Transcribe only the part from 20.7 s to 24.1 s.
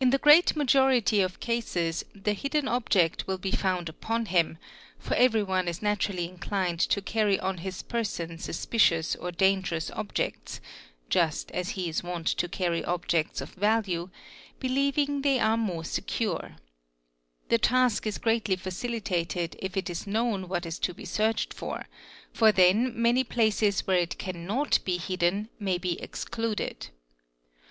to be searched for, for then many places where